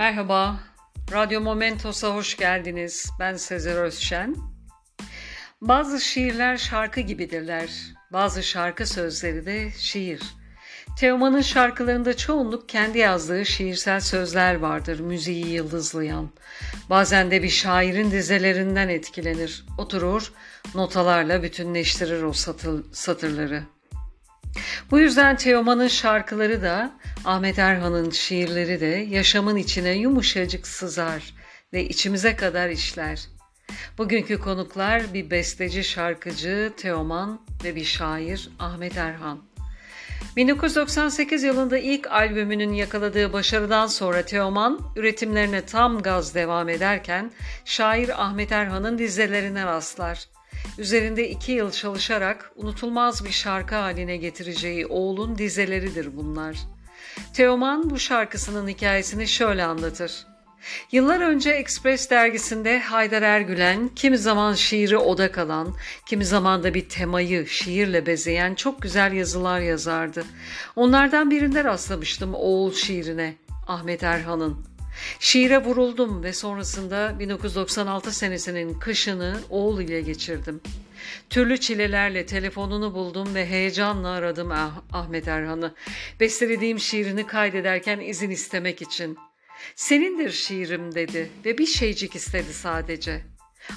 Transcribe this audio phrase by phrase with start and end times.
[0.00, 0.60] Merhaba,
[1.12, 3.10] Radyo Momentos'a hoş geldiniz.
[3.18, 4.36] Ben Sezer Özşen.
[5.60, 7.70] Bazı şiirler şarkı gibidirler.
[8.12, 10.22] Bazı şarkı sözleri de şiir.
[10.98, 16.30] Teoman'ın şarkılarında çoğunluk kendi yazdığı şiirsel sözler vardır, müziği yıldızlayan.
[16.90, 20.32] Bazen de bir şairin dizelerinden etkilenir, oturur,
[20.74, 23.62] notalarla bütünleştirir o satır, satırları.
[24.90, 26.92] Bu yüzden Teoman'ın şarkıları da
[27.24, 31.34] Ahmet Erhan'ın şiirleri de yaşamın içine yumuşacık sızar
[31.72, 33.20] ve içimize kadar işler.
[33.98, 39.50] Bugünkü konuklar bir besteci, şarkıcı Teoman ve bir şair Ahmet Erhan.
[40.36, 47.32] 1998 yılında ilk albümünün yakaladığı başarıdan sonra Teoman üretimlerine tam gaz devam ederken
[47.64, 50.28] şair Ahmet Erhan'ın dizelerine rastlar.
[50.78, 56.56] Üzerinde iki yıl çalışarak unutulmaz bir şarkı haline getireceği oğlun dizeleridir bunlar.
[57.34, 60.26] Teoman bu şarkısının hikayesini şöyle anlatır.
[60.92, 65.74] Yıllar önce Express dergisinde Haydar Ergülen, kimi zaman şiiri oda kalan,
[66.06, 70.24] kimi zaman da bir temayı şiirle bezeyen çok güzel yazılar yazardı.
[70.76, 73.34] Onlardan birinde rastlamıştım oğul şiirine,
[73.66, 74.69] Ahmet Erhan'ın.
[75.20, 80.60] Şiire vuruldum ve sonrasında 1996 senesinin kışını oğul ile geçirdim.
[81.30, 85.74] Türlü çilelerle telefonunu buldum ve heyecanla aradım ah Ahmet Erhan'ı.
[86.20, 89.18] Bestelediğim şiirini kaydederken izin istemek için.
[89.76, 93.22] Senindir şiirim dedi ve bir şeycik istedi sadece.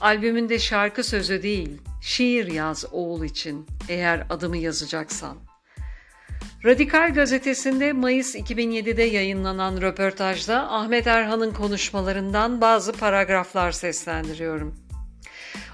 [0.00, 5.38] Albümünde şarkı sözü değil, şiir yaz oğul için eğer adımı yazacaksan.
[6.64, 14.74] Radikal gazetesinde Mayıs 2007'de yayınlanan röportajda Ahmet Erhan'ın konuşmalarından bazı paragraflar seslendiriyorum.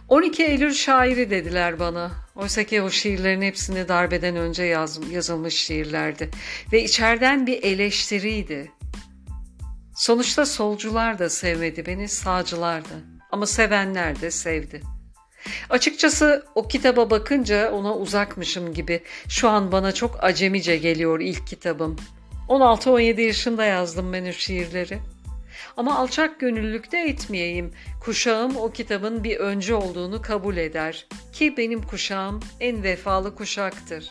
[0.09, 2.11] 12 Eylül şairi dediler bana.
[2.37, 6.31] Oysa ki o şiirlerin hepsini darbeden önce yaz, yazılmış şiirlerdi.
[6.73, 8.73] Ve içeriden bir eleştiriydi.
[9.97, 12.97] Sonuçta solcular da sevmedi beni, sağcılar da.
[13.33, 14.96] Ama sevenler de sevdi.
[15.71, 19.03] Açıkçası o kitaba bakınca ona uzakmışım gibi.
[19.29, 21.97] Şu an bana çok acemice geliyor ilk kitabım.
[22.49, 24.99] 16-17 yaşında yazdım ben o şiirleri.
[25.77, 27.73] Ama alçak gönüllülükte etmeyeyim.
[28.05, 31.07] Kuşağım o kitabın bir önce olduğunu kabul eder.
[31.33, 34.11] Ki benim kuşağım en vefalı kuşaktır.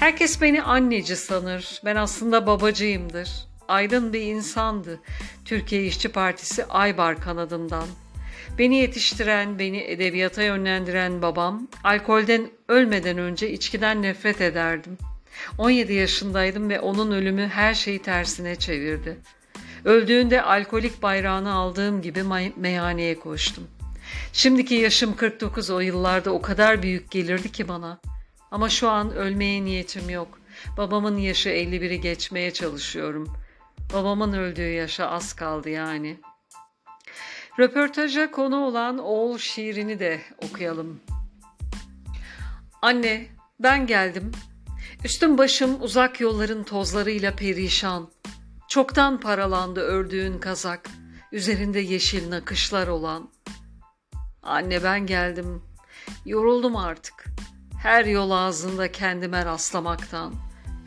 [0.00, 1.80] Herkes beni anneci sanır.
[1.84, 3.30] Ben aslında babacıyımdır.
[3.68, 5.00] Aydın bir insandı.
[5.44, 7.86] Türkiye İşçi Partisi Aybar kanadından.
[8.58, 14.98] Beni yetiştiren, beni edebiyata yönlendiren babam, alkolden ölmeden önce içkiden nefret ederdim.
[15.58, 19.18] 17 yaşındaydım ve onun ölümü her şeyi tersine çevirdi.
[19.84, 22.22] Öldüğünde alkolik bayrağını aldığım gibi
[22.56, 23.64] meyhaneye koştum.
[24.32, 28.00] Şimdiki yaşım 49 o yıllarda o kadar büyük gelirdi ki bana.
[28.50, 30.38] Ama şu an ölmeye niyetim yok.
[30.76, 33.36] Babamın yaşı 51'i geçmeye çalışıyorum.
[33.92, 36.16] Babamın öldüğü yaşa az kaldı yani.
[37.58, 41.00] Röportaja konu olan oğul şiirini de okuyalım.
[42.82, 43.26] Anne,
[43.60, 44.32] ben geldim.
[45.04, 48.10] Üstüm başım uzak yolların tozlarıyla perişan.
[48.68, 50.90] Çoktan paralandı ördüğün kazak,
[51.32, 53.30] üzerinde yeşil nakışlar olan.
[54.42, 55.62] Anne ben geldim,
[56.26, 57.24] yoruldum artık.
[57.82, 60.34] Her yol ağzında kendime rastlamaktan.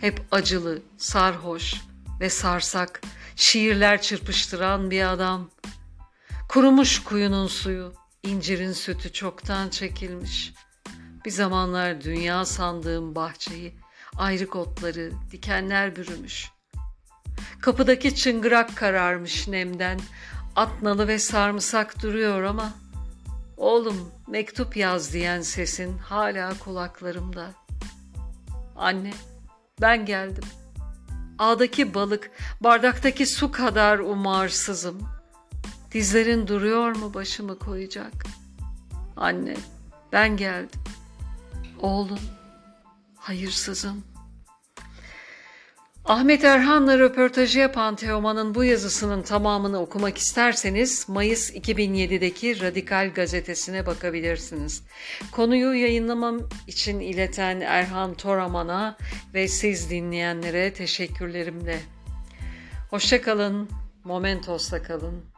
[0.02, 1.76] Hep acılı, sarhoş
[2.20, 3.02] ve sarsak,
[3.36, 5.50] şiirler çırpıştıran bir adam.
[6.50, 10.54] Kurumuş kuyunun suyu, incirin sütü çoktan çekilmiş.
[11.26, 13.76] Bir zamanlar dünya sandığım bahçeyi,
[14.18, 16.56] ayrık otları, dikenler bürümüş.''
[17.62, 20.00] Kapıdaki çıngırak kararmış nemden.
[20.56, 22.74] Atnalı ve sarımsak duruyor ama
[23.58, 27.52] oğlum mektup yaz diyen sesin hala kulaklarımda.
[28.76, 29.14] Anne
[29.82, 30.44] ben geldim.
[31.40, 32.32] Ağdaki balık
[32.62, 35.15] bardaktaki su kadar umarsızım.
[35.96, 38.26] Dizlerin duruyor mu başımı koyacak?
[39.16, 39.56] Anne
[40.12, 40.80] ben geldim.
[41.80, 42.20] Oğlum
[43.18, 44.16] hayırsızım.''
[46.06, 54.84] Ahmet Erhan'la röportajı yapan Teoman'ın bu yazısının tamamını okumak isterseniz Mayıs 2007'deki Radikal gazetesine bakabilirsiniz.
[55.32, 58.98] Konuyu yayınlamam için ileten Erhan Toraman'a
[59.34, 61.80] ve siz dinleyenlere teşekkürlerimle.
[62.90, 63.70] Hoşçakalın,
[64.03, 65.34] Momentos'ta kalın.